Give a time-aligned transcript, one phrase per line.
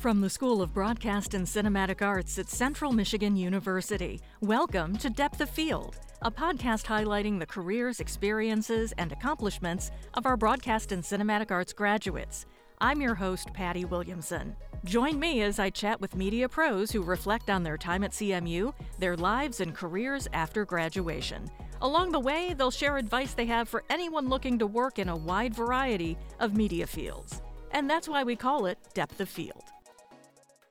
[0.00, 5.42] From the School of Broadcast and Cinematic Arts at Central Michigan University, welcome to Depth
[5.42, 11.50] of Field, a podcast highlighting the careers, experiences, and accomplishments of our broadcast and cinematic
[11.50, 12.46] arts graduates.
[12.80, 14.56] I'm your host, Patty Williamson.
[14.86, 18.72] Join me as I chat with media pros who reflect on their time at CMU,
[18.98, 21.50] their lives and careers after graduation.
[21.82, 25.16] Along the way, they'll share advice they have for anyone looking to work in a
[25.16, 27.42] wide variety of media fields.
[27.72, 29.64] And that's why we call it Depth of Field.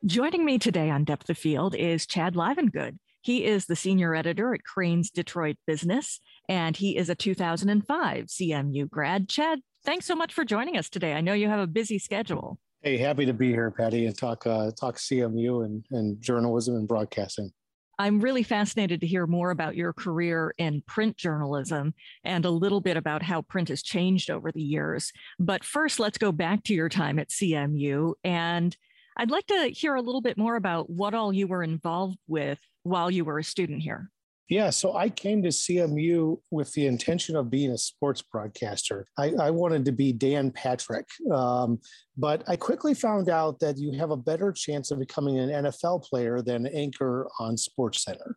[0.05, 2.99] Joining me today on Depth of Field is Chad Livengood.
[3.19, 8.89] He is the senior editor at Crain's Detroit Business, and he is a 2005 CMU
[8.89, 9.27] grad.
[9.27, 11.11] Chad, thanks so much for joining us today.
[11.11, 12.59] I know you have a busy schedule.
[12.81, 16.87] Hey, happy to be here, Patty, and talk uh, talk CMU and, and journalism and
[16.87, 17.51] broadcasting.
[17.99, 21.93] I'm really fascinated to hear more about your career in print journalism
[22.23, 25.11] and a little bit about how print has changed over the years.
[25.37, 28.77] But first, let's go back to your time at CMU and
[29.17, 32.59] I'd like to hear a little bit more about what all you were involved with
[32.83, 34.09] while you were a student here.
[34.49, 39.05] Yeah, so I came to CMU with the intention of being a sports broadcaster.
[39.15, 41.79] I, I wanted to be Dan Patrick, um,
[42.17, 46.03] but I quickly found out that you have a better chance of becoming an NFL
[46.03, 48.33] player than an anchor on SportsCenter.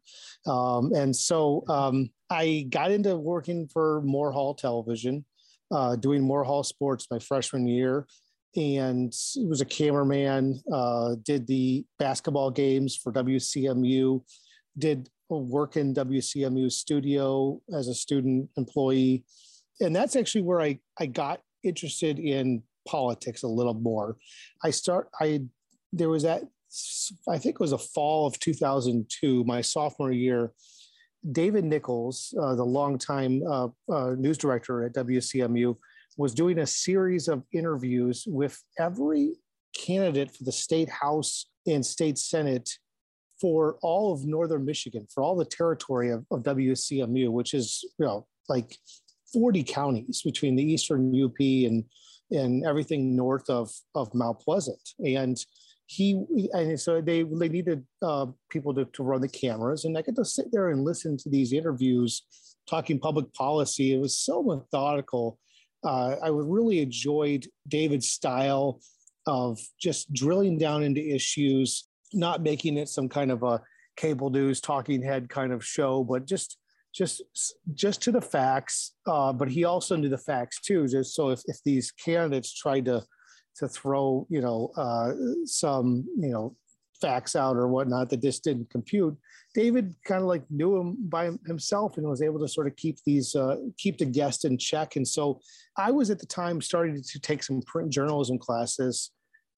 [0.46, 5.24] Um, and so um, I got into working for Moore Hall Television,
[5.70, 8.06] uh, doing Moore Hall Sports my freshman year
[8.56, 14.22] and was a cameraman, uh, did the basketball games for WCMU,
[14.78, 19.24] did work in WCMU studio as a student employee.
[19.80, 24.16] And that's actually where I, I got interested in politics a little more.
[24.62, 25.42] I start, I,
[25.92, 26.42] there was that,
[27.28, 30.52] I think it was a fall of 2002, my sophomore year.
[31.30, 35.76] David Nichols, uh, the longtime uh, uh, news director at WCMU,
[36.16, 39.32] was doing a series of interviews with every
[39.74, 42.68] candidate for the state house and state senate
[43.40, 48.04] for all of northern michigan for all the territory of, of wcmu which is you
[48.04, 48.76] know like
[49.32, 51.84] 40 counties between the eastern up and
[52.30, 54.80] and everything north of of mount pleasant.
[55.04, 55.38] And
[55.86, 60.02] he and so they they needed uh, people to, to run the cameras and i
[60.02, 62.22] get to sit there and listen to these interviews
[62.68, 63.92] talking public policy.
[63.92, 65.38] It was so methodical
[65.84, 68.80] uh, I really enjoyed David's style
[69.26, 73.60] of just drilling down into issues, not making it some kind of a
[73.96, 76.58] cable news talking head kind of show, but just
[76.94, 77.22] just
[77.72, 78.94] just to the facts.
[79.06, 80.86] Uh, but he also knew the facts too.
[80.86, 83.02] Just so if, if these candidates tried to
[83.56, 85.12] to throw you know uh,
[85.44, 86.56] some you know
[87.00, 89.16] facts out or whatnot that just didn't compute,
[89.54, 92.98] David kind of like knew him by himself and was able to sort of keep
[93.04, 94.96] these uh, keep the guest in check.
[94.96, 95.40] And so
[95.76, 99.10] I was at the time starting to take some print journalism classes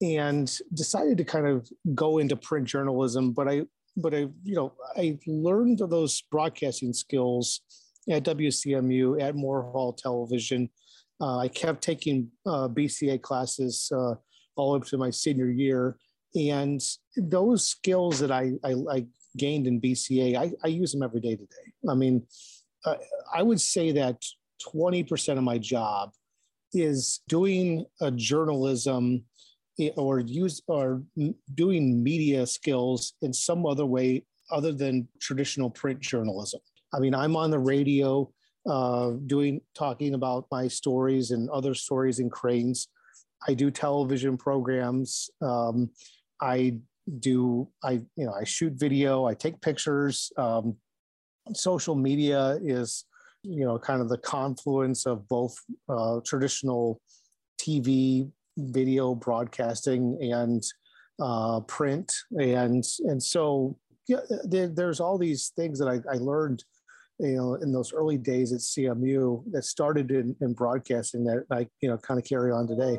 [0.02, 3.32] and decided to kind of go into print journalism.
[3.32, 3.62] But I
[3.96, 7.60] but I you know I learned those broadcasting skills
[8.10, 10.68] at WCMU at Moore Hall Television.
[11.20, 14.14] Uh, I kept taking uh, BCA classes uh,
[14.56, 15.96] all up to my senior year
[16.34, 16.82] and
[17.16, 19.06] those skills that I, I, I
[19.36, 21.72] gained in BCA, I, I, use them every day today.
[21.88, 22.26] I mean,
[22.84, 22.96] uh,
[23.34, 24.22] I would say that
[24.74, 26.10] 20% of my job
[26.72, 29.24] is doing a journalism
[29.78, 31.02] eh, or use or
[31.54, 36.60] doing media skills in some other way other than traditional print journalism.
[36.92, 38.30] I mean, I'm on the radio
[38.66, 42.88] uh, doing talking about my stories and other stories in Crain's.
[43.46, 45.28] I do television programs.
[45.42, 45.90] Um,
[46.40, 46.78] I
[47.18, 50.32] do I you know I shoot video, I take pictures.
[50.36, 50.76] Um,
[51.52, 53.04] social media is
[53.42, 55.54] you know kind of the confluence of both
[55.88, 57.00] uh, traditional
[57.60, 60.62] TV, video broadcasting, and
[61.20, 63.76] uh, print, and and so
[64.08, 66.64] yeah, there, there's all these things that I, I learned
[67.20, 71.68] you know in those early days at CMU that started in, in broadcasting that I
[71.80, 72.98] you know kind of carry on today.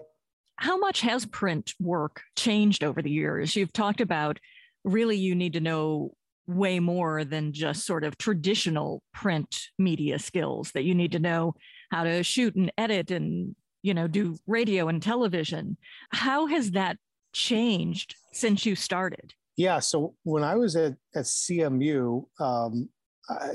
[0.58, 3.56] How much has print work changed over the years?
[3.56, 4.40] You've talked about
[4.84, 6.14] really you need to know
[6.48, 11.56] way more than just sort of traditional print media skills that you need to know
[11.92, 15.78] how to shoot and edit and you know do radio and television
[16.12, 16.98] how has that
[17.34, 22.90] changed since you started yeah so when i was at, at cmu um,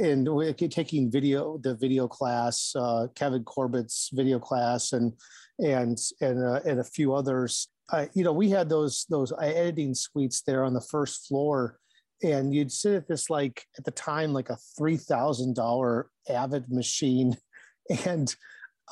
[0.01, 0.29] and
[0.71, 5.13] taking video the video class uh, kevin corbett's video class and
[5.63, 7.69] and and uh, and a few others.
[7.93, 11.79] Uh, you know, we had those those editing suites there on the first floor,
[12.23, 16.71] and you'd sit at this like at the time like a three thousand dollar Avid
[16.71, 17.37] machine,
[18.07, 18.35] and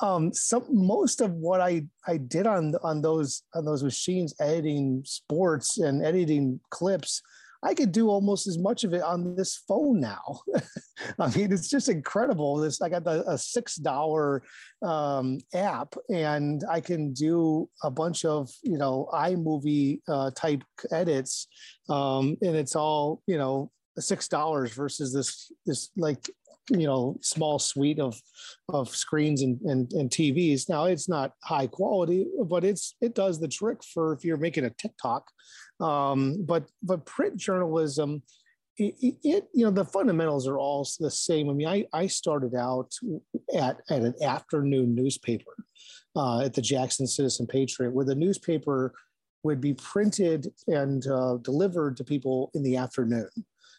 [0.01, 5.03] um, some most of what I I did on on those on those machines, editing
[5.05, 7.21] sports and editing clips,
[7.61, 10.41] I could do almost as much of it on this phone now.
[11.19, 12.57] I mean, it's just incredible.
[12.57, 14.43] This I got the, a six dollar
[14.81, 21.47] um, app, and I can do a bunch of you know iMovie uh, type edits,
[21.89, 26.29] um, and it's all you know six dollars versus this this like
[26.69, 28.19] you know small suite of
[28.69, 30.69] of screens and, and and TVs.
[30.69, 34.65] Now it's not high quality, but it's it does the trick for if you're making
[34.65, 35.29] a TikTok.
[35.79, 38.21] Um, but but print journalism,
[38.77, 41.49] it, it, you know the fundamentals are all the same.
[41.49, 42.91] I mean, I I started out
[43.55, 45.55] at at an afternoon newspaper
[46.15, 48.93] uh, at the Jackson Citizen Patriot, where the newspaper
[49.43, 53.29] would be printed and uh, delivered to people in the afternoon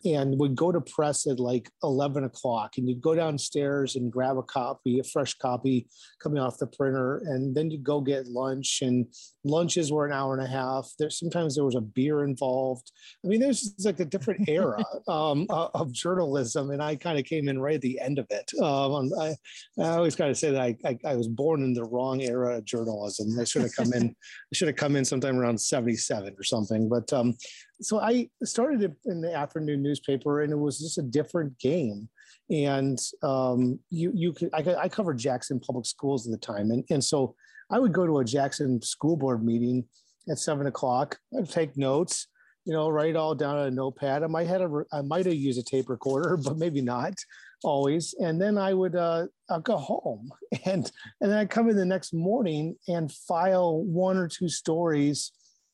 [0.04, 4.38] and would go to press at like 11 o'clock and you'd go downstairs and grab
[4.38, 5.86] a copy a fresh copy
[6.22, 9.06] coming off the printer and then you'd go get lunch and
[9.44, 10.90] lunches were an hour and a half.
[10.98, 12.90] There sometimes there was a beer involved.
[13.24, 17.48] I mean there's like a different era um, of journalism and i kind of came
[17.48, 18.50] in right at the end of it.
[18.60, 19.34] Um, I,
[19.78, 22.58] I, always kind of say that I, I, I, was born in the wrong era
[22.58, 23.38] of journalism.
[23.38, 24.08] I should have come in
[24.52, 27.34] i should have come in sometime around 77 or something but um,
[27.80, 32.08] so I started in the afternoon newspaper, and it was just a different game.
[32.50, 36.84] And um, you you could I, I covered Jackson Public Schools at the time, and
[36.90, 37.34] and so
[37.70, 39.84] I would go to a Jackson school board meeting
[40.28, 41.18] at seven o'clock.
[41.36, 42.26] I'd take notes,
[42.64, 44.22] you know, write all down on a notepad.
[44.22, 47.14] I might have a, I might have used a tape recorder, but maybe not
[47.62, 48.14] always.
[48.20, 50.30] And then I would uh, I'll go home,
[50.64, 50.90] and
[51.20, 55.32] and then I come in the next morning and file one or two stories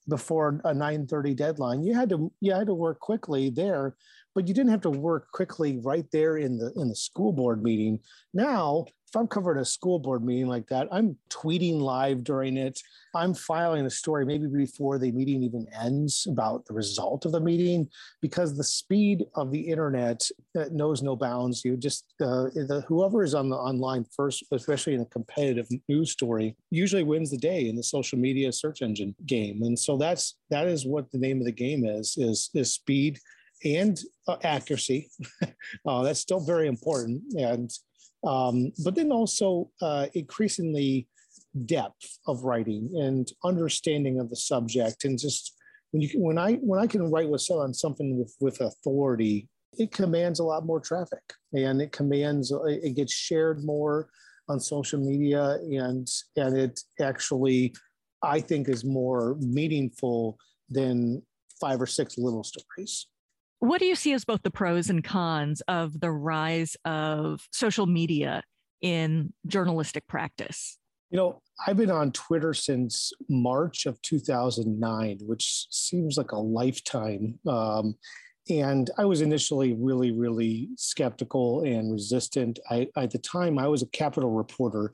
[0.08, 1.82] before a 9:30 deadline.
[1.82, 3.96] You had to you had to work quickly there,
[4.34, 7.62] but you didn't have to work quickly right there in the in the school board
[7.62, 8.00] meeting.
[8.34, 12.80] Now, if I'm covering a school board meeting like that, I'm tweeting live during it.
[13.14, 17.40] I'm filing a story maybe before the meeting even ends about the result of the
[17.40, 17.88] meeting
[18.20, 20.28] because the speed of the internet
[20.72, 21.64] knows no bounds.
[21.64, 26.10] You just uh, the, whoever is on the online first, especially in a competitive news
[26.10, 29.62] story, usually wins the day in the social media search engine game.
[29.62, 33.20] And so that's that is what the name of the game is is is speed
[33.64, 33.98] and
[34.28, 35.10] uh, accuracy.
[35.86, 37.22] uh, that's still very important.
[37.38, 37.70] And
[38.26, 41.08] um, but then also uh, increasingly
[41.64, 45.56] depth of writing and understanding of the subject and just
[45.96, 49.92] when you when I when I can write with on something with with authority, it
[49.92, 54.08] commands a lot more traffic and it commands it gets shared more
[54.48, 56.06] on social media and
[56.36, 57.74] and it actually
[58.22, 60.38] I think is more meaningful
[60.68, 61.22] than
[61.60, 63.06] five or six little stories.
[63.60, 67.86] What do you see as both the pros and cons of the rise of social
[67.86, 68.42] media
[68.82, 70.78] in journalistic practice?
[71.10, 77.38] You know, I've been on Twitter since March of 2009, which seems like a lifetime.
[77.46, 77.94] Um,
[78.48, 82.58] and I was initially really, really skeptical and resistant.
[82.70, 84.92] I, at the time, I was a Capitol reporter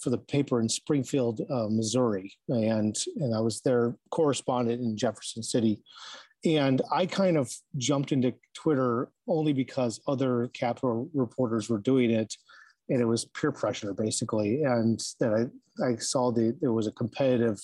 [0.00, 5.42] for the paper in Springfield, uh, Missouri, and and I was their correspondent in Jefferson
[5.42, 5.82] City.
[6.44, 12.34] And I kind of jumped into Twitter only because other Capitol reporters were doing it.
[12.90, 14.62] And it was peer pressure, basically.
[14.62, 15.50] And that
[15.80, 17.58] I, I saw that there was a competitive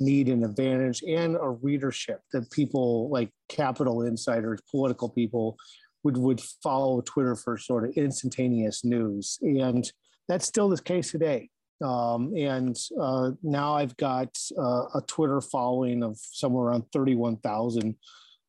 [0.00, 5.56] need and advantage and a readership that people like Capitol insiders, political people
[6.02, 9.38] would, would follow Twitter for sort of instantaneous news.
[9.42, 9.90] And
[10.28, 11.50] that's still the case today.
[11.82, 17.94] Um, and uh, now I've got uh, a Twitter following of somewhere around 31,000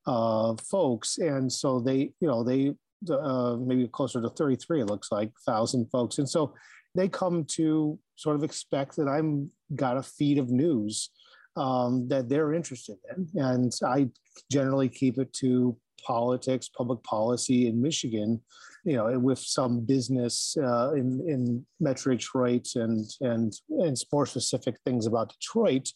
[0.06, 1.18] uh, folks.
[1.18, 2.74] And so they, you know, they
[3.10, 6.18] uh, maybe closer to 33, it looks like, thousand folks.
[6.18, 6.54] And so
[6.94, 11.10] they come to sort of expect that I'm got a feed of news
[11.56, 13.28] um, that they're interested in.
[13.36, 14.08] And I
[14.50, 15.76] generally keep it to
[16.06, 18.40] politics, public policy in Michigan,
[18.84, 24.76] you know, with some business uh, in in Metro Detroit and and and more specific
[24.84, 25.88] things about Detroit.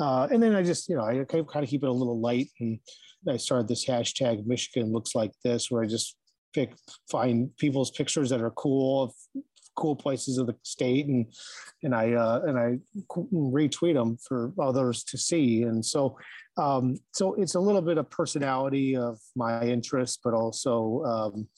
[0.00, 2.48] Uh, and then I just, you know, I kind of keep it a little light.
[2.58, 2.80] And
[3.28, 6.16] I started this hashtag Michigan looks like this, where I just
[6.52, 6.74] pick
[7.10, 9.42] find people's pictures that are cool of
[9.76, 11.26] cool places of the state and
[11.82, 12.78] and I uh, and I
[13.32, 15.62] retweet them for others to see.
[15.62, 16.16] And so
[16.56, 21.48] um, so it's a little bit of personality of my interest but also um,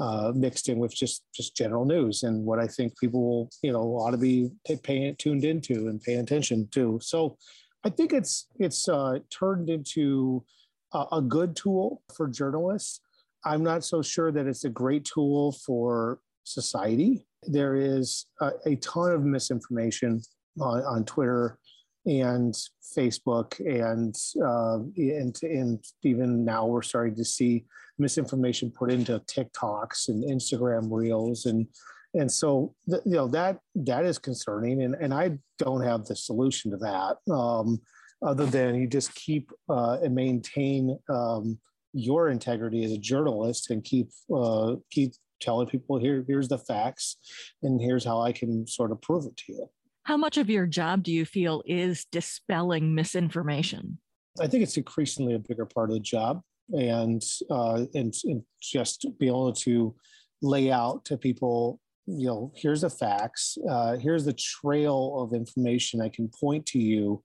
[0.00, 3.72] uh, mixed in with just just general news and what I think people will you
[3.72, 4.50] know ought to be
[4.82, 6.98] paying tuned into and paying attention to.
[7.02, 7.36] So
[7.84, 10.44] I think it's it's uh, turned into
[10.92, 13.00] a, a good tool for journalists.
[13.44, 18.76] I'm not so sure that it's a great tool for society there is a, a
[18.76, 20.20] ton of misinformation
[20.60, 21.58] on, on Twitter
[22.04, 22.54] and
[22.96, 27.64] Facebook, and, uh, and and even now we're starting to see
[27.98, 31.66] misinformation put into TikToks and Instagram Reels, and
[32.14, 36.16] and so th- you know that that is concerning, and and I don't have the
[36.16, 37.80] solution to that, um,
[38.20, 41.58] other than you just keep uh, and maintain um,
[41.92, 47.16] your integrity as a journalist and keep uh, keep telling people here here's the facts
[47.62, 49.66] and here's how I can sort of prove it to you.
[50.04, 53.98] How much of your job do you feel is dispelling misinformation?
[54.40, 56.40] I think it's increasingly a bigger part of the job,
[56.72, 59.94] and uh, and, and just be able to
[60.40, 66.00] lay out to people, you know, here's the facts, uh, here's the trail of information
[66.00, 67.22] I can point to you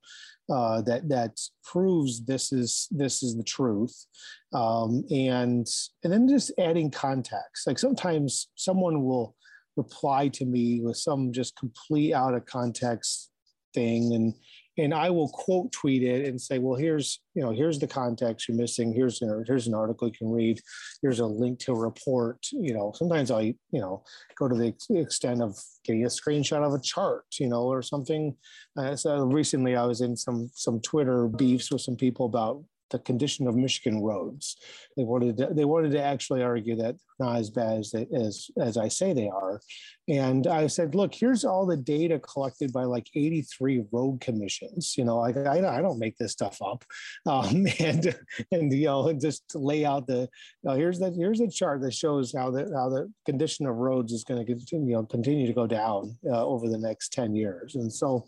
[0.50, 4.06] uh, that that proves this is this is the truth,
[4.54, 5.68] um, and
[6.04, 7.66] and then just adding context.
[7.66, 9.36] Like sometimes someone will
[9.76, 13.30] reply to me with some just complete out of context
[13.74, 14.34] thing and
[14.78, 18.48] and I will quote tweet it and say, well, here's, you know, here's the context
[18.48, 18.94] you're missing.
[18.94, 20.60] Here's, here's an article you can read.
[21.02, 22.46] Here's a link to a report.
[22.52, 23.42] You know, sometimes I,
[23.72, 24.04] you know,
[24.38, 28.36] go to the extent of getting a screenshot of a chart, you know, or something.
[28.78, 33.00] Uh, so recently I was in some, some Twitter beefs with some people about the
[33.00, 34.58] condition of Michigan roads.
[34.96, 38.50] They wanted to, they wanted to actually argue that not as bad as they, as
[38.60, 39.60] as I say they are,
[40.08, 44.96] and I said, look, here's all the data collected by like 83 road commissions.
[44.98, 46.84] You know, like I, I don't make this stuff up,
[47.26, 48.16] um, and
[48.52, 50.30] and you know just lay out the
[50.64, 53.76] you know, here's the here's a chart that shows how the how the condition of
[53.76, 57.14] roads is going to continue you know continue to go down uh, over the next
[57.14, 58.26] 10 years, and so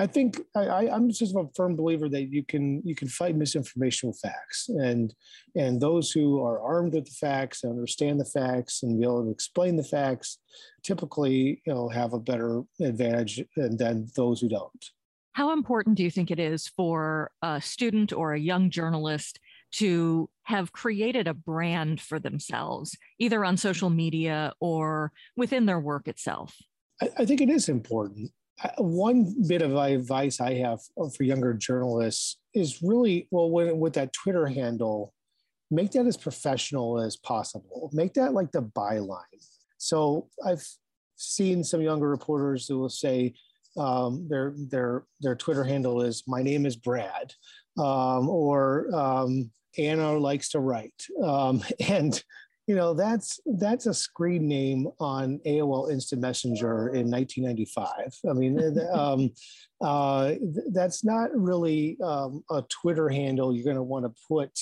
[0.00, 4.08] I think I, am just a firm believer that you can you can fight misinformation
[4.08, 5.14] with facts, and
[5.54, 9.24] and those who are armed with the facts, and understand the facts, and be able
[9.24, 10.38] to explain the facts,
[10.82, 14.84] typically you know have a better advantage than, those who don't.
[15.32, 19.38] How important do you think it is for a student or a young journalist
[19.72, 26.08] to have created a brand for themselves, either on social media or within their work
[26.08, 26.56] itself?
[27.02, 28.32] I, I think it is important
[28.78, 30.80] one bit of advice I have
[31.16, 35.14] for younger journalists is really well, when, with that Twitter handle,
[35.70, 37.90] make that as professional as possible.
[37.92, 39.22] Make that like the byline.
[39.78, 40.66] So I've
[41.16, 43.34] seen some younger reporters who will say
[43.76, 47.32] um, their their their Twitter handle is "My name is Brad,"
[47.78, 52.22] um, or um, Anna likes to write, um, and
[52.70, 57.90] you know that's that's a screen name on AOL Instant Messenger in 1995.
[58.30, 59.30] I mean, um,
[59.80, 60.34] uh,
[60.70, 64.56] that's not really um, a Twitter handle you're going to want to put,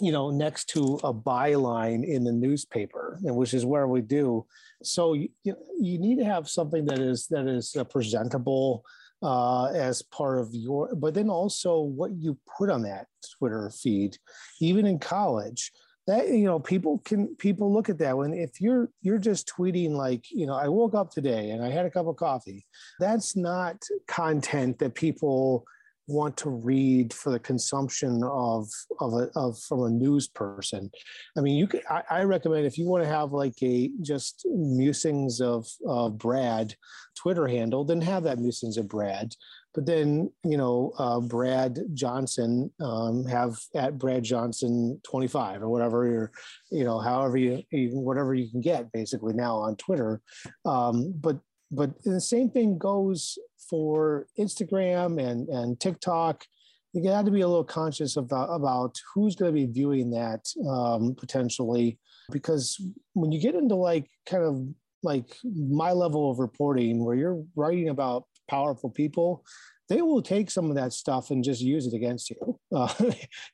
[0.00, 4.44] you know, next to a byline in the newspaper, which is where we do.
[4.82, 8.84] So you, you need to have something that is that is uh, presentable.
[9.24, 13.06] Uh, as part of your, but then also what you put on that
[13.38, 14.18] Twitter feed,
[14.60, 15.70] even in college
[16.06, 19.90] that you know people can people look at that when if you're you're just tweeting
[19.90, 22.66] like you know i woke up today and i had a cup of coffee
[22.98, 23.76] that's not
[24.08, 25.64] content that people
[26.08, 28.68] want to read for the consumption of
[29.00, 30.90] of a of from a news person.
[31.36, 34.46] I mean you could I, I recommend if you want to have like a just
[34.46, 36.74] musings of of brad
[37.16, 39.34] twitter handle then have that musings of brad
[39.74, 46.06] but then, you know, uh, Brad Johnson um, have at Brad Johnson 25 or whatever,
[46.06, 46.32] or,
[46.70, 50.20] you know, however you, whatever you can get basically now on Twitter.
[50.64, 51.38] Um, but,
[51.70, 53.38] but the same thing goes
[53.70, 56.44] for Instagram and, and TikTok.
[56.92, 60.46] You got to be a little conscious about, about who's going to be viewing that
[60.68, 61.98] um, potentially,
[62.30, 62.78] because
[63.14, 64.62] when you get into like kind of
[65.02, 69.44] like my level of reporting where you're writing about powerful people,
[69.88, 72.36] they will take some of that stuff and just use it against you.
[72.74, 72.88] Uh,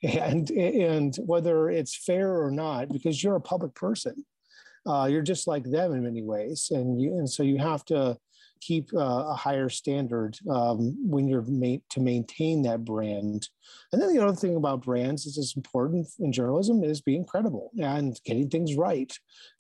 [0.05, 4.15] and and whether it's fair or not, because you're a public person,
[4.87, 8.17] uh, you're just like them in many ways, and you and so you have to
[8.61, 13.49] keep uh, a higher standard um, when you're made to maintain that brand.
[13.93, 17.71] And then the other thing about brands is it's important in journalism is being credible
[17.79, 19.13] and getting things right.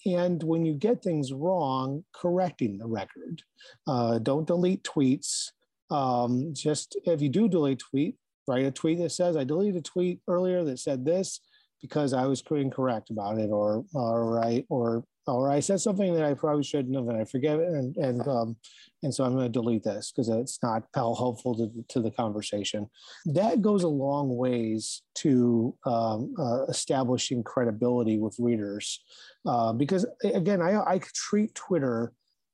[0.07, 3.43] And when you get things wrong, correcting the record.
[3.87, 5.50] Uh, don't delete tweets.
[5.90, 9.83] Um, just if you do delete tweet, write a tweet that says, I deleted a
[9.83, 11.40] tweet earlier that said this
[11.80, 16.25] because I was incorrect about it, or or right, or or I said something that
[16.25, 18.56] I probably shouldn't have, and I forget it, and and um,
[19.02, 22.88] and so I'm going to delete this because it's not helpful to, to the conversation.
[23.26, 29.02] That goes a long ways to um, uh, establishing credibility with readers,
[29.47, 32.12] uh, because again, I I treat Twitter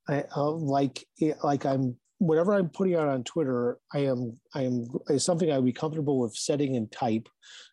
[0.08, 1.04] uh, like
[1.42, 5.56] like I'm whatever I'm putting out on Twitter, I am I am is something I
[5.56, 7.28] would be comfortable with setting in type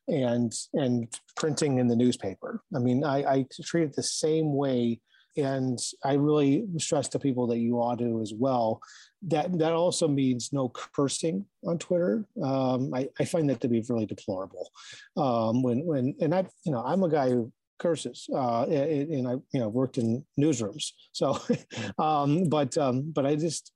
[0.07, 2.61] and and printing in the newspaper.
[2.75, 4.99] I mean, I, I treat it the same way
[5.37, 8.81] and I really stress to people that you ought to as well.
[9.23, 12.25] That that also means no cursing on Twitter.
[12.43, 14.69] Um, I, I, find that to be really deplorable.
[15.15, 19.27] Um, when when and I you know I'm a guy who curses uh, and, and,
[19.27, 20.91] I you know worked in newsrooms.
[21.11, 21.39] So,
[21.99, 23.71] um, but um, but I just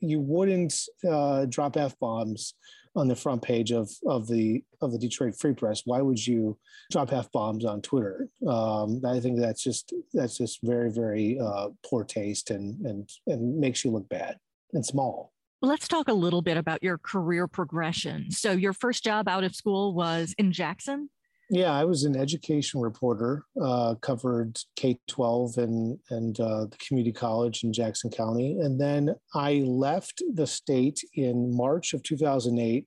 [0.00, 0.74] you wouldn't
[1.08, 2.54] uh, drop f bombs
[2.96, 5.82] on the front page of of the of the Detroit Free Press.
[5.84, 6.58] Why would you
[6.90, 8.28] drop f bombs on Twitter?
[8.46, 13.58] Um, I think that's just that's just very very uh, poor taste and and and
[13.58, 14.38] makes you look bad
[14.72, 15.32] and small.
[15.62, 18.30] Let's talk a little bit about your career progression.
[18.30, 21.10] So your first job out of school was in Jackson.
[21.52, 27.12] Yeah, I was an education reporter, uh, covered K 12 and, and uh, the community
[27.12, 28.60] college in Jackson County.
[28.60, 32.86] And then I left the state in March of 2008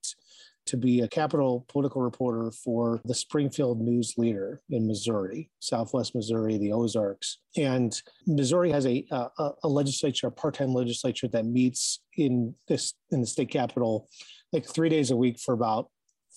[0.65, 6.58] to be a capital political reporter for the Springfield News Leader in Missouri, Southwest Missouri,
[6.58, 7.39] the Ozarks.
[7.58, 7.93] And
[8.27, 13.27] Missouri has a, a, a legislature, a part-time legislature that meets in this in the
[13.27, 14.08] state capital
[14.53, 15.89] like three days a week for about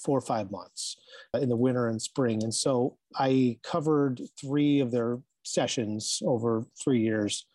[0.04, 0.96] four or five months
[1.34, 2.42] uh, in the winter and spring.
[2.42, 7.46] And so I covered three of their sessions over three years.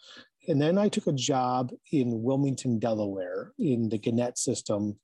[0.47, 4.97] And then I took a job in Wilmington, Delaware, in the Gannett system.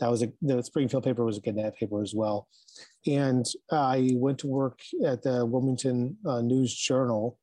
[0.00, 2.48] That was a, the Springfield paper was a Gannett paper as well.
[3.06, 7.38] And I went to work at the Wilmington uh, News Journal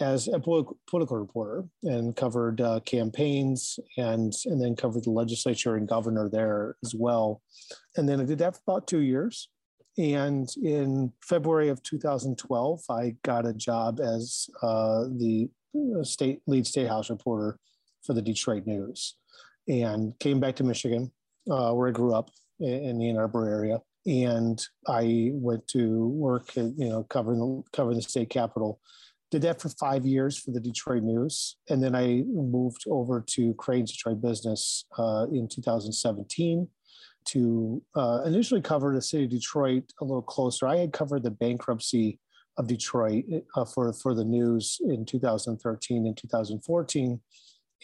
[0.00, 5.88] as a political reporter and covered uh, campaigns and and then covered the legislature and
[5.88, 7.42] governor there as well.
[7.96, 9.48] And then I did that for about two years.
[9.96, 15.50] And in February of 2012, I got a job as uh, the
[15.98, 17.58] uh, state lead state house reporter
[18.04, 19.16] for the Detroit News,
[19.68, 21.10] and came back to Michigan,
[21.50, 23.80] uh, where I grew up in the Ann Arbor area.
[24.06, 28.80] And I went to work, you know, covering the, covering the state capital
[29.30, 31.56] did that for five years for the Detroit News.
[31.68, 36.68] And then I moved over to Crain's Detroit Business uh, in 2017
[37.26, 40.66] to uh, initially cover the city of Detroit a little closer.
[40.66, 42.18] I had covered the bankruptcy
[42.56, 47.20] of Detroit uh, for, for the news in 2013 and 2014.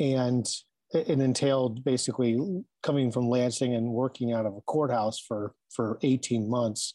[0.01, 0.47] And
[0.93, 2.39] it entailed basically
[2.83, 6.95] coming from Lansing and working out of a courthouse for, for 18 months,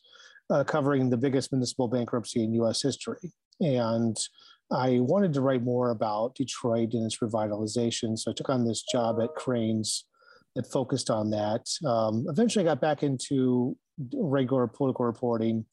[0.50, 3.32] uh, covering the biggest municipal bankruptcy in US history.
[3.60, 4.18] And
[4.72, 8.18] I wanted to write more about Detroit and its revitalization.
[8.18, 10.06] So I took on this job at Crain's
[10.56, 11.66] that focused on that.
[11.86, 13.76] Um, eventually, I got back into
[14.14, 15.66] regular political reporting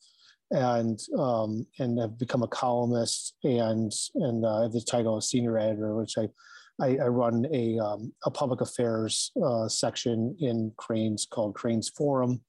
[0.50, 5.58] and um, and have become a columnist and and uh, have the title of senior
[5.58, 6.28] editor, which I
[6.80, 12.40] I, I run a um, a public affairs uh, section in Crain's called Crain's Forum,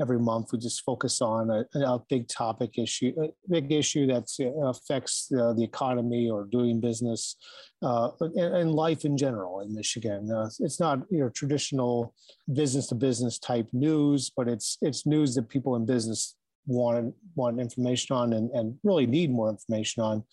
[0.00, 0.52] every month.
[0.52, 5.30] We just focus on a, a big topic issue, a big issue that uh, affects
[5.32, 7.36] uh, the economy or doing business
[7.82, 10.30] uh, and, and, life in general in Michigan.
[10.30, 12.14] Uh, it's not your traditional
[12.52, 17.60] business to business type news, but it's it's news that people in business want want
[17.60, 20.24] information on and, and really need more information on.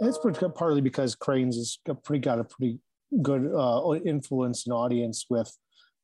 [0.00, 0.18] And it's
[0.54, 2.78] partly because Crain's has got pretty got a pretty
[3.22, 5.50] good uh, influence and audience with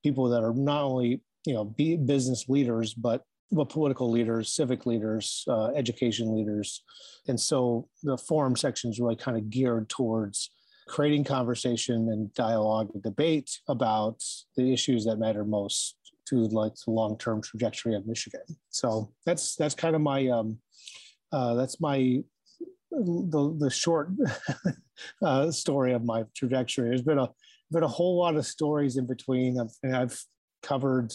[0.02, 4.86] people that are not only you know be business leaders but but political leaders civic
[4.86, 6.82] leaders uh, education leaders
[7.28, 10.50] and so the forum section is really kind of geared towards
[10.88, 14.22] creating conversation and dialogue and debate about
[14.56, 19.74] the issues that matter most to like the long-term trajectory of michigan so that's that's
[19.74, 20.58] kind of my um
[21.32, 22.22] uh, that's my
[22.92, 24.10] the the short
[25.22, 26.88] uh, story of my trajectory.
[26.88, 27.28] There's been a
[27.70, 29.58] been a whole lot of stories in between.
[29.58, 30.24] I've, I've
[30.64, 31.12] covered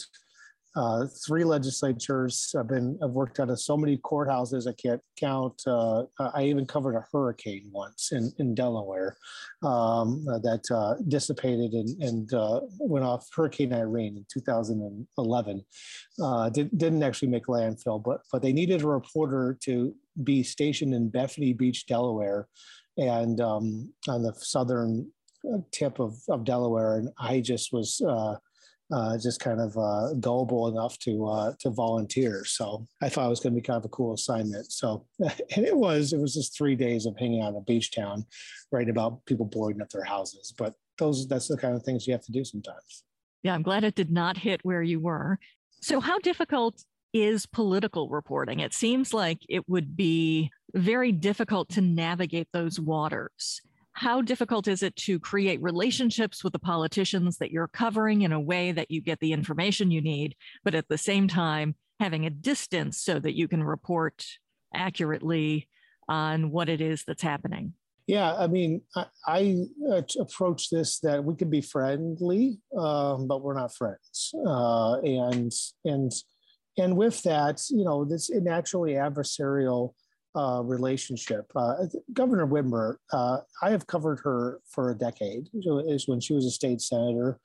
[0.76, 2.54] uh, three legislatures.
[2.56, 5.60] I've been I've worked out of so many courthouses I can't count.
[5.66, 9.16] Uh, I even covered a hurricane once in in Delaware
[9.64, 15.64] um, that uh, dissipated and, and uh, went off Hurricane Irene in 2011.
[16.22, 20.94] Uh, did, didn't actually make landfill, but but they needed a reporter to be stationed
[20.94, 22.46] in Bethany Beach, Delaware,
[22.96, 25.10] and um, on the southern
[25.72, 28.00] tip of, of Delaware, and I just was
[28.92, 32.44] uh, just kind of uh, gullible enough to uh, to volunteer.
[32.44, 34.72] So I thought it was going to be kind of a cool assignment.
[34.72, 37.94] So and it was it was just three days of hanging out in a beach
[37.94, 38.24] town,
[38.72, 40.52] writing about people boarding up their houses.
[40.56, 43.04] But those that's the kind of things you have to do sometimes.
[43.42, 45.38] Yeah, I'm glad it did not hit where you were.
[45.80, 48.60] So how difficult is political reporting?
[48.60, 53.62] It seems like it would be very difficult to navigate those waters.
[53.92, 58.40] How difficult is it to create relationships with the politicians that you're covering in a
[58.40, 62.30] way that you get the information you need, but at the same time, having a
[62.30, 64.24] distance so that you can report
[64.74, 65.68] accurately
[66.08, 67.74] on what it is that's happening?
[68.06, 69.56] Yeah, I mean, I, I
[69.88, 75.52] uh, approach this that we can be friendly, um, but we're not friends, uh, and
[75.84, 76.12] and
[76.76, 79.92] and with that, you know, this naturally adversarial
[80.34, 81.50] uh, relationship.
[81.54, 81.74] Uh,
[82.12, 85.48] Governor Whitmer, uh, I have covered her for a decade.
[85.52, 87.38] Is when she was a state senator,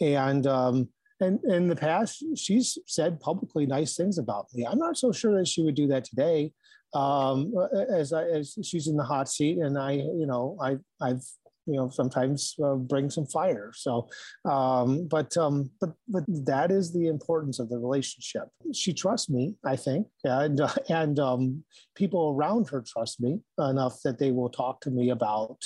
[0.00, 0.88] and um,
[1.20, 4.66] and in the past, she's said publicly nice things about me.
[4.66, 6.52] I'm not so sure that she would do that today
[6.94, 7.54] um,
[7.90, 11.24] as I, as she's in the hot seat, and I, you know, I I've
[11.66, 13.72] you know sometimes uh, bring some fire.
[13.74, 14.08] So,
[14.44, 18.48] um, but um, but but that is the importance of the relationship.
[18.74, 24.18] She trusts me, I think, and and um, people around her trust me enough that
[24.18, 25.58] they will talk to me about.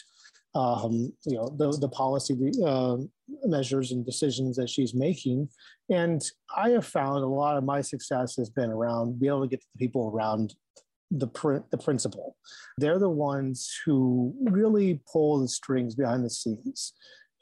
[0.55, 2.97] Um, you know the the policy uh,
[3.45, 5.51] measures and decisions that she's making,
[5.91, 6.23] and
[6.57, 9.61] I have found a lot of my success has been around being able to get
[9.61, 10.55] the people around
[11.11, 12.37] the pr- the principal.
[12.79, 16.93] They're the ones who really pull the strings behind the scenes.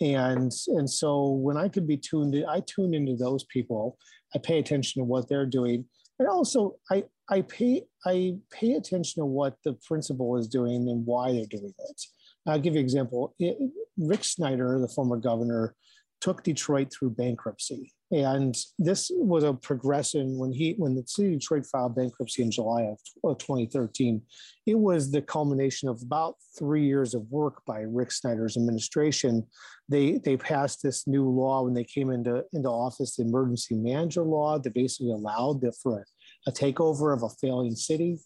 [0.01, 3.97] And and so when I could be tuned in, I tune into those people.
[4.35, 5.87] I pay attention to what they're doing.
[6.19, 11.07] And also I I pay I pay attention to what the principal is doing and
[11.07, 12.03] why they're doing it.
[12.47, 13.35] I'll give you an example.
[13.39, 13.57] It,
[13.97, 15.75] Rick Snyder, the former governor,
[16.21, 17.93] took Detroit through bankruptcy.
[18.13, 22.51] And this was a progression when he when the city of Detroit filed bankruptcy in
[22.51, 24.21] July of, of 2013.
[24.67, 29.47] It was the culmination of about three years of work by Rick Snyder's administration.
[29.89, 34.23] They they passed this new law when they came into into office, the emergency manager
[34.23, 38.19] law that basically allowed the, for a, a takeover of a failing city.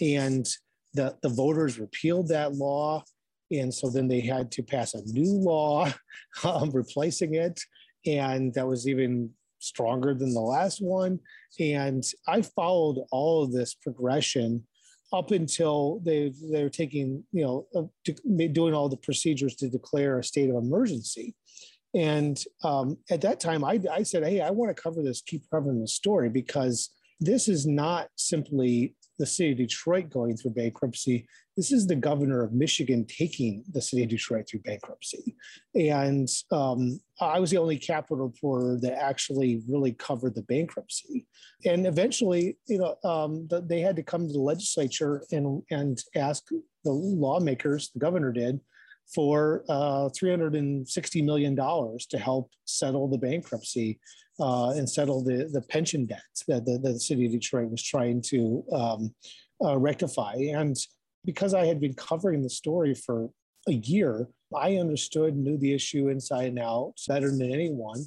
[0.00, 0.46] And
[0.94, 3.02] the, the voters repealed that law
[3.50, 5.92] and so then they had to pass a new law
[6.44, 7.60] um, replacing it.
[8.06, 11.18] And that was even stronger than the last one.
[11.58, 14.64] And I followed all of this progression
[15.12, 18.12] up until they they were taking you know uh,
[18.52, 21.34] doing all the procedures to declare a state of emergency.
[21.94, 25.44] And um, at that time, I, I said, "Hey, I want to cover this, keep
[25.50, 26.90] covering the story because
[27.20, 31.26] this is not simply the city of Detroit going through bankruptcy.
[31.56, 35.36] This is the governor of Michigan taking the city of Detroit through bankruptcy.
[35.74, 41.26] And um, I was the only capital reporter that actually really covered the bankruptcy.
[41.64, 45.98] And eventually, you know, um, the, they had to come to the legislature and, and
[46.16, 48.60] ask the lawmakers, the governor did,
[49.14, 54.00] for uh, $360 million to help settle the bankruptcy
[54.40, 58.20] uh, and settle the, the pension debts that the, the city of Detroit was trying
[58.22, 59.14] to um,
[59.64, 60.34] uh, rectify.
[60.34, 60.76] And
[61.24, 63.30] because I had been covering the story for
[63.68, 68.04] a year, I understood, knew the issue inside and out better than anyone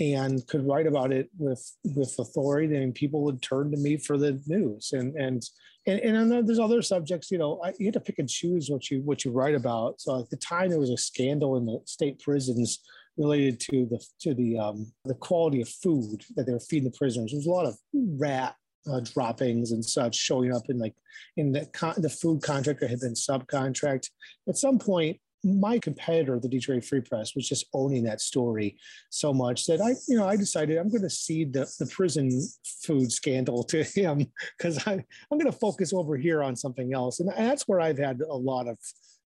[0.00, 4.16] and could write about it with with authority and people would turn to me for
[4.16, 5.42] the news and and
[5.86, 8.90] and, and there's other subjects you know I, you had to pick and choose what
[8.90, 11.80] you what you write about so at the time there was a scandal in the
[11.84, 12.80] state prisons
[13.18, 16.96] related to the to the um, the quality of food that they were feeding the
[16.96, 17.32] prisoners.
[17.32, 18.54] There was a lot of rat
[18.90, 20.94] uh, droppings and such showing up in like
[21.36, 24.08] in the con- the food contract that had been subcontract.
[24.48, 28.76] At some point, my competitor, the Detroit Free Press, was just owning that story
[29.10, 32.30] so much that I, you know, I decided I'm going to cede the, the prison
[32.82, 34.26] food scandal to him
[34.56, 37.20] because I'm going to focus over here on something else.
[37.20, 38.78] And that's where I've had a lot of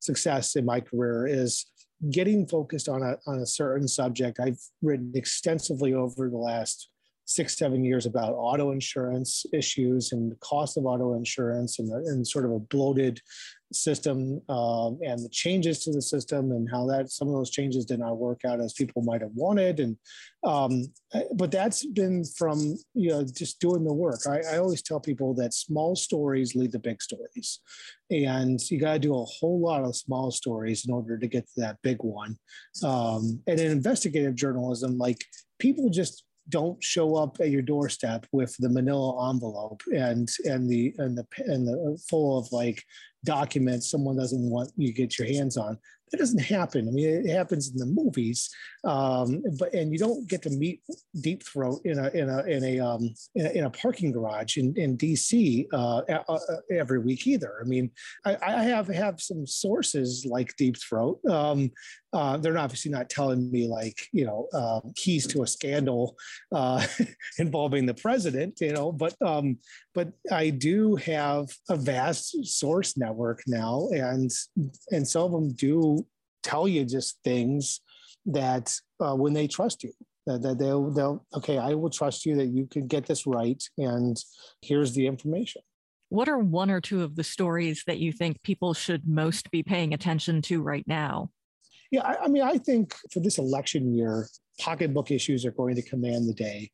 [0.00, 1.66] success in my career is
[2.10, 4.40] getting focused on a, on a certain subject.
[4.40, 6.88] I've written extensively over the last
[7.26, 12.26] six, seven years about auto insurance issues and the cost of auto insurance and, and
[12.26, 13.20] sort of a bloated
[13.72, 17.84] system um, and the changes to the system and how that some of those changes
[17.84, 19.80] did not work out as people might have wanted.
[19.80, 19.96] And
[20.44, 20.92] um,
[21.34, 24.20] but that's been from you know just doing the work.
[24.26, 27.60] I, I always tell people that small stories lead to big stories.
[28.10, 31.46] And you got to do a whole lot of small stories in order to get
[31.46, 32.36] to that big one.
[32.82, 35.24] Um, and in investigative journalism like
[35.58, 40.92] people just don't show up at your doorstep with the manila envelope and and the
[40.98, 42.82] and the and the full of like
[43.24, 45.78] documents someone doesn't want you to get your hands on
[46.10, 46.88] that doesn't happen.
[46.88, 48.50] I mean, it happens in the movies,
[48.84, 50.82] um, but and you don't get to meet
[51.20, 54.56] Deep Throat in a in a in a um, in, a, in a parking garage
[54.56, 56.02] in in DC uh,
[56.70, 57.60] every week either.
[57.60, 57.90] I mean,
[58.24, 61.20] I, I, have have some sources like Deep Throat.
[61.28, 61.70] Um,
[62.12, 66.16] uh, they're obviously not telling me like you know um, keys to a scandal
[66.52, 66.84] uh,
[67.38, 69.58] involving the president, you know, but um,
[69.94, 74.30] but I do have a vast source network now, and
[74.90, 75.99] and some of them do
[76.42, 77.80] tell you just things
[78.26, 79.92] that uh, when they trust you,
[80.26, 83.62] that, that they'll, they'll, okay, I will trust you that you can get this right.
[83.78, 84.22] And
[84.62, 85.62] here's the information.
[86.08, 89.62] What are one or two of the stories that you think people should most be
[89.62, 91.30] paying attention to right now?
[91.90, 94.28] Yeah, I, I mean, I think for this election year,
[94.60, 96.70] pocketbook issues are going to command the day.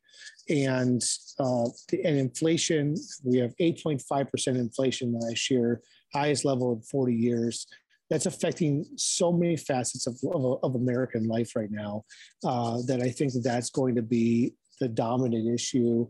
[0.49, 1.01] And
[1.39, 5.81] uh, and inflation, we have 8.5% inflation last year,
[6.13, 7.67] highest level in 40 years.
[8.09, 12.03] That's affecting so many facets of, of, of American life right now
[12.45, 16.07] uh, that I think that that's going to be the dominant issue.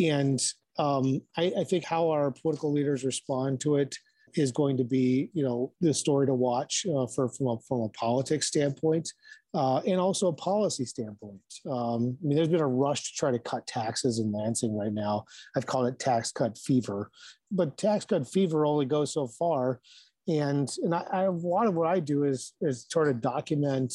[0.00, 0.40] And
[0.78, 3.96] um, I, I think how our political leaders respond to it
[4.34, 7.80] is going to be, you know, the story to watch uh, for from a, from
[7.80, 9.10] a politics standpoint
[9.54, 11.40] uh, and also a policy standpoint.
[11.68, 14.92] Um, I mean, there's been a rush to try to cut taxes in Lansing right
[14.92, 15.24] now.
[15.56, 17.10] I've called it tax cut fever,
[17.50, 19.80] but tax cut fever only goes so far.
[20.30, 23.92] And and I, I a lot of what I do is is sort of document.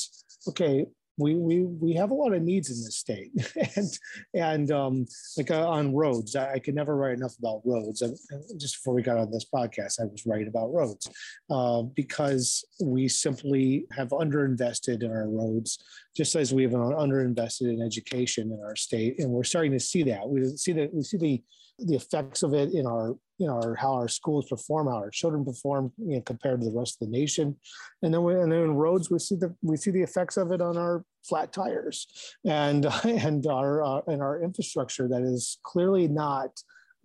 [0.48, 0.86] Okay,
[1.18, 3.32] we we we have a lot of needs in this state,
[3.76, 4.00] and
[4.34, 5.06] and um,
[5.38, 8.02] like uh, on roads, I, I, could never write enough about roads.
[8.02, 8.18] And,
[8.58, 11.10] just before we got on this podcast, I was writing about roads
[11.50, 15.80] uh, because we simply have underinvested in our roads,
[16.16, 20.04] just as we have underinvested in education in our state, and we're starting to see
[20.04, 20.28] that.
[20.28, 21.44] We see that we see the
[21.80, 25.10] the effects of it in our you know our, how our schools perform, how our
[25.10, 27.56] children perform you know, compared to the rest of the nation,
[28.02, 30.52] and then we, and then in roads we see the we see the effects of
[30.52, 36.08] it on our flat tires and and our uh, and our infrastructure that is clearly
[36.08, 36.50] not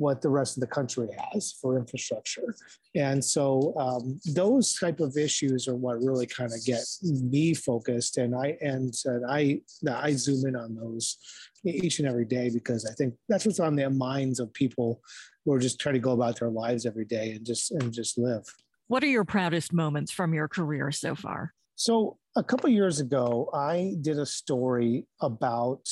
[0.00, 2.54] what the rest of the country has for infrastructure.
[2.94, 8.16] And so um, those type of issues are what really kind of get me focused.
[8.16, 11.18] And I and, and I I zoom in on those
[11.64, 15.00] each and every day because I think that's what's on the minds of people
[15.44, 18.18] who are just trying to go about their lives every day and just and just
[18.18, 18.44] live.
[18.88, 21.54] What are your proudest moments from your career so far?
[21.76, 25.82] So a couple years ago, I did a story about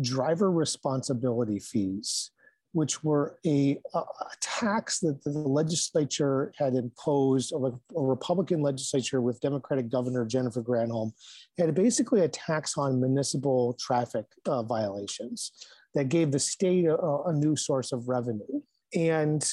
[0.00, 2.30] driver responsibility fees
[2.74, 4.02] which were a, a,
[4.40, 11.12] tax that the legislature had imposed, or a, Republican legislature with Democratic Governor Jennifer Granholm,
[11.56, 15.52] had basically a tax on municipal traffic uh, violations
[15.94, 18.60] that gave the state a, a new source of revenue.
[18.92, 19.48] And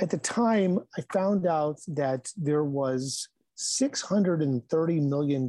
[0.00, 5.48] at the time, I found out that there was $630 million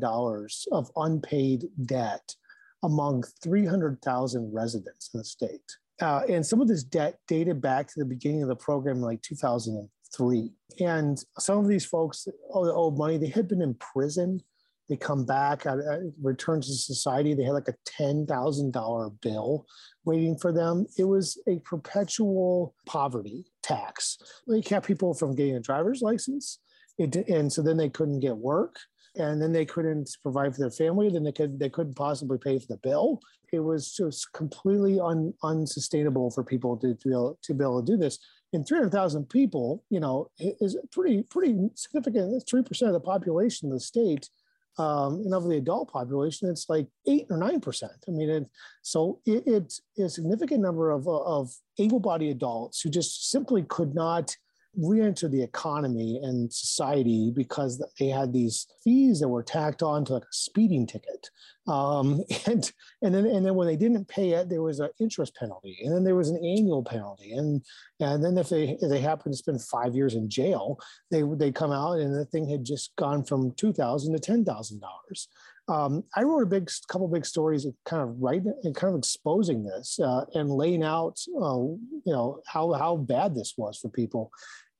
[0.72, 2.36] of unpaid debt
[2.84, 5.78] among 300,000 residents in the state.
[6.02, 9.22] Uh, and some of this debt dated back to the beginning of the program, like
[9.22, 10.52] 2003.
[10.80, 13.18] And some of these folks owed money.
[13.18, 14.42] They had been in prison.
[14.88, 17.34] They come back, uh, uh return to society.
[17.34, 19.66] They had like a $10,000 bill
[20.04, 20.86] waiting for them.
[20.98, 24.18] It was a perpetual poverty tax.
[24.48, 26.60] They kept people from getting a driver's license.
[26.98, 28.78] It, and so then they couldn't get work
[29.18, 32.60] and then they couldn't provide for their family then they could they couldn't possibly pay
[32.60, 33.20] for the bill.
[33.52, 37.82] It was just completely un, unsustainable for people to, to, be able, to be able
[37.82, 38.20] to do this.
[38.52, 42.32] And 300,000 people you know is pretty pretty significant.
[42.32, 44.30] That's 3% of the population of the state
[44.78, 48.50] um, and of the adult population it's like 8 or 9% i mean it,
[48.82, 54.36] so it, it's a significant number of, of able-bodied adults who just simply could not
[54.78, 60.14] re-enter the economy and society because they had these fees that were tacked on to
[60.14, 61.30] like a speeding ticket
[61.68, 65.36] um, and and then and then when they didn't pay it there was an interest
[65.36, 67.64] penalty and then there was an annual penalty and
[68.00, 70.78] and then if they if they happen to spend five years in jail
[71.12, 74.44] they they come out and the thing had just gone from two thousand to ten
[74.44, 75.28] thousand dollars
[75.68, 79.64] um, I wrote a big couple big stories, kind of writing and kind of exposing
[79.64, 84.32] this uh, and laying out, uh, you know, how how bad this was for people.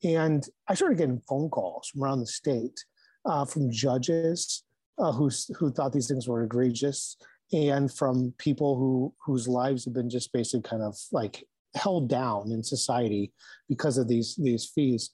[0.04, 2.84] And I started getting phone calls from around the state
[3.26, 4.64] uh, from judges
[4.98, 7.18] uh, who, who thought these things were egregious
[7.54, 11.44] and from people who whose lives have been just basically kind of like
[11.76, 13.32] held down in society
[13.70, 15.12] because of these these fees.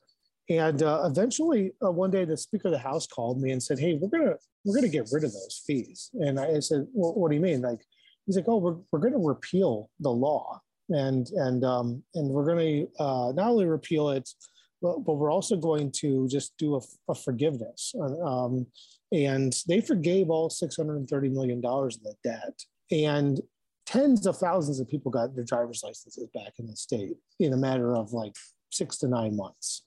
[0.49, 3.79] And uh, eventually, uh, one day, the Speaker of the House called me and said,
[3.79, 7.29] "Hey, we're gonna we're gonna get rid of those fees." And I said, well, "What
[7.29, 7.81] do you mean?" Like,
[8.25, 12.83] he's like, "Oh, we're we're gonna repeal the law, and and um, and we're gonna
[12.99, 14.29] uh, not only repeal it,
[14.81, 17.93] but, but we're also going to just do a, a forgiveness.
[18.25, 18.67] Um,
[19.11, 22.59] and they forgave all $630 million of the debt.
[22.91, 23.39] And
[23.85, 27.57] tens of thousands of people got their driver's licenses back in the state in a
[27.57, 28.35] matter of like
[28.69, 29.85] six to nine months.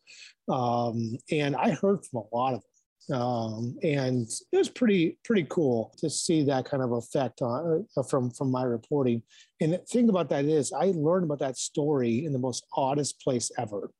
[0.49, 2.69] Um, and I heard from a lot of them.
[3.13, 8.03] Um, and it was pretty pretty cool to see that kind of effect on, uh,
[8.03, 9.23] from from my reporting.
[9.61, 13.21] And the thing about that is, I learned about that story in the most oddest
[13.21, 13.91] place ever.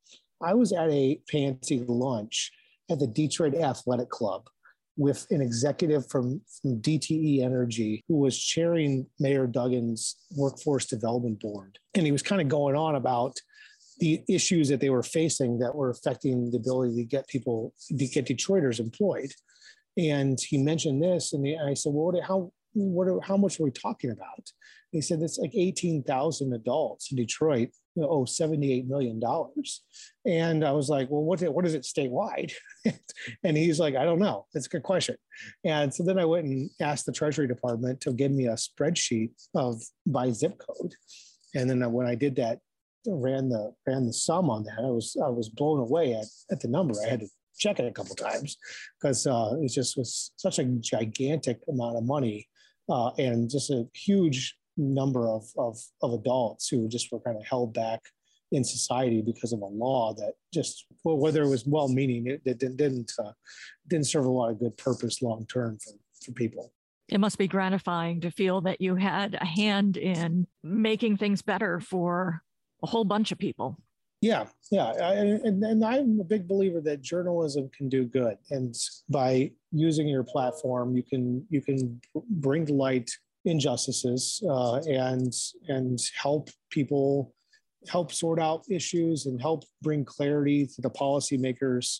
[0.41, 2.51] I was at a fancy lunch
[2.89, 4.43] at the Detroit Athletic Club.
[4.97, 11.77] with an executive from, from DTE Energy who was chairing Mayor Duggan's workforce development board.
[11.93, 13.35] And he was kind of going on about
[13.99, 18.07] the issues that they were facing that were affecting the ability to get people to
[18.07, 19.31] get Detroiters employed.
[19.97, 23.71] And he mentioned this, and I said, "Well, what, how what how much are we
[23.71, 24.51] talking about?"
[24.91, 29.83] he said, "It's like eighteen thousand adults in Detroit you know, owe seventy-eight million dollars."
[30.25, 32.53] And I was like, "Well, what what is it statewide?"
[33.43, 34.45] and he's like, "I don't know.
[34.53, 35.15] That's a good question."
[35.63, 39.31] And so then I went and asked the Treasury Department to give me a spreadsheet
[39.55, 40.93] of by zip code.
[41.53, 42.59] And then when I did that,
[43.07, 46.59] ran the ran the sum on that, I was I was blown away at, at
[46.59, 46.93] the number.
[47.05, 47.27] I had to
[47.57, 48.57] check it a couple times
[48.99, 52.47] because uh, it just was such a gigantic amount of money
[52.89, 57.45] uh, and just a huge number of, of, of adults who just were kind of
[57.45, 58.01] held back
[58.51, 62.41] in society because of a law that just well, whether it was well meaning it,
[62.45, 63.31] it didn't uh,
[63.87, 66.71] didn't serve a lot of good purpose long term for, for people.
[67.07, 71.79] It must be gratifying to feel that you had a hand in making things better
[71.79, 72.41] for
[72.83, 73.77] a whole bunch of people.
[74.21, 78.75] Yeah, yeah, I, and, and I'm a big believer that journalism can do good, and
[79.09, 83.11] by using your platform, you can you can bring to light
[83.45, 85.33] injustices uh, and
[85.67, 87.33] and help people
[87.87, 91.99] help sort out issues and help bring clarity to the policymakers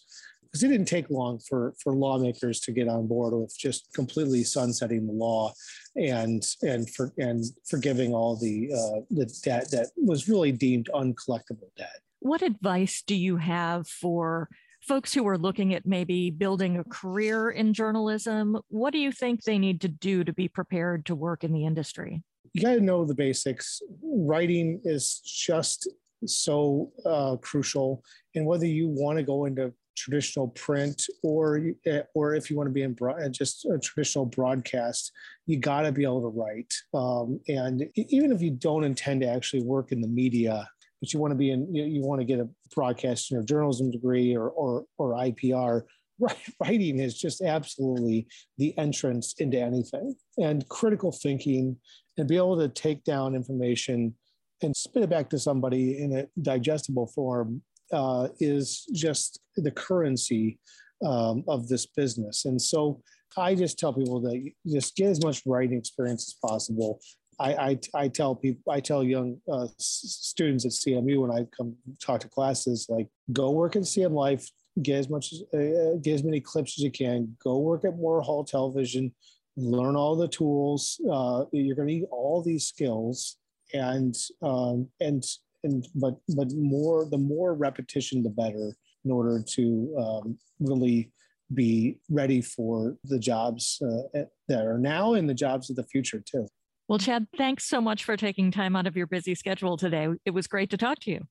[0.56, 4.44] because it didn't take long for for lawmakers to get on board with just completely
[4.44, 5.52] sunsetting the law
[5.96, 11.70] and and for and forgiving all the uh, the debt that was really deemed uncollectible
[11.78, 12.00] debt.
[12.20, 14.50] What advice do you have for
[14.88, 18.58] folks who are looking at maybe building a career in journalism?
[18.70, 21.66] What do you think they need to do to be prepared to work in the
[21.66, 22.24] industry?
[22.54, 23.82] You got to know the basics.
[24.02, 25.90] Writing is just
[26.26, 28.04] so uh, crucial,
[28.36, 32.68] and whether you want to go into traditional print or eh, or if you want
[32.68, 35.10] to be in broad, eh, just a traditional broadcast
[35.46, 39.28] you got to be able to write um, and even if you don't intend to
[39.28, 40.68] actually work in the media
[41.02, 43.92] but you want to be in you, you want to get a broadcasting or journalism
[43.92, 45.84] degree or or, or ipr
[46.62, 48.28] writing is just absolutely
[48.58, 51.76] the entrance into anything and critical thinking
[52.18, 54.14] and be able to take down information
[54.62, 60.60] and spit it back to somebody in a digestible form uh, is just the currency
[61.06, 62.46] um, of this business.
[62.46, 63.02] And so
[63.38, 67.00] I just tell people that just get as much writing experience as possible.
[67.40, 71.76] I, I, I tell people, I tell young uh, students at CMU when I come
[72.02, 74.50] talk to classes, like go work at CM Life,
[74.82, 78.22] get as much, uh, get as many clips as you can, go work at Moore
[78.22, 79.14] Hall Television,
[79.58, 81.00] learn all the tools.
[81.12, 83.38] Uh, you're going to need all these skills,
[83.74, 85.24] and um, and
[85.64, 91.12] and but but more the more repetition the better in order to um, really
[91.54, 96.20] be ready for the jobs uh, that are now and the jobs of the future
[96.20, 96.48] too.
[96.88, 100.10] Well, Chad, thanks so much for taking time out of your busy schedule today.
[100.24, 101.22] It was great to talk to you.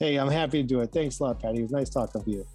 [0.00, 0.90] Hey, I'm happy to do it.
[0.92, 1.60] Thanks a lot, Patty.
[1.60, 2.46] It was nice talking to you.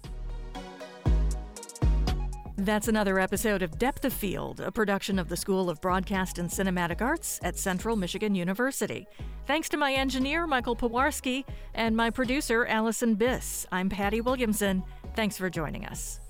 [2.58, 6.48] That's another episode of Depth of Field, a production of the School of Broadcast and
[6.48, 9.08] Cinematic Arts at Central Michigan University.
[9.46, 13.66] Thanks to my engineer, Michael Pawarski, and my producer, Allison Biss.
[13.72, 14.84] I'm Patty Williamson.
[15.16, 16.20] Thanks for joining us.